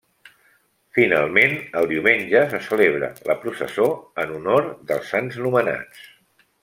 Finalment, 0.97 1.51
el 1.81 1.89
diumenge 1.91 2.41
se 2.53 2.61
celebra 2.69 3.09
la 3.33 3.35
processó 3.45 3.87
en 4.25 4.35
honor 4.39 4.67
dels 4.93 5.13
sants 5.17 5.39
nomenats. 5.45 6.01